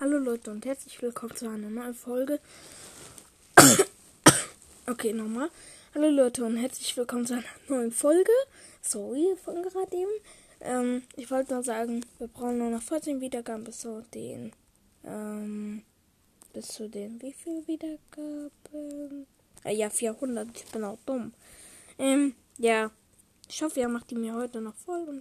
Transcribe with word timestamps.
Hallo 0.00 0.16
Leute 0.16 0.50
und 0.50 0.64
herzlich 0.64 1.02
willkommen 1.02 1.36
zu 1.36 1.46
einer 1.46 1.68
neuen 1.68 1.92
Folge. 1.92 2.40
okay, 4.86 5.12
nochmal. 5.12 5.50
Hallo 5.94 6.08
Leute 6.08 6.42
und 6.42 6.56
herzlich 6.56 6.96
willkommen 6.96 7.26
zu 7.26 7.34
einer 7.34 7.44
neuen 7.68 7.92
Folge. 7.92 8.32
Sorry 8.80 9.36
von 9.44 9.62
gerade 9.62 9.94
eben. 9.94 10.10
Ähm, 10.62 11.02
ich 11.16 11.30
wollte 11.30 11.52
nur 11.52 11.62
sagen, 11.62 12.02
wir 12.16 12.28
brauchen 12.28 12.56
nur 12.56 12.70
noch 12.70 12.80
14 12.80 13.20
Wiedergaben 13.20 13.64
bis 13.64 13.80
zu 13.80 14.02
den, 14.14 14.52
ähm, 15.04 15.82
bis 16.54 16.68
zu 16.68 16.88
den, 16.88 17.20
wie 17.20 17.34
viel 17.34 17.66
Wiedergaben? 17.66 19.26
Äh, 19.64 19.74
ja, 19.74 19.90
400. 19.90 20.48
Ich 20.56 20.64
bin 20.72 20.82
auch 20.82 20.98
dumm. 21.04 21.34
Ähm, 21.98 22.34
ja. 22.56 22.90
Ich 23.50 23.62
hoffe, 23.62 23.80
ihr 23.80 23.88
macht 23.88 24.10
die 24.10 24.14
mir 24.14 24.34
heute 24.34 24.62
noch 24.62 24.76
voll 24.76 25.06
und 25.08 25.18